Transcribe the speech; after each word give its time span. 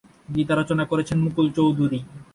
গীত 0.35 0.49
রচনা 0.59 0.83
করেছেন 0.91 1.17
মুকুল 1.25 1.47
চৌধুরী। 1.57 1.99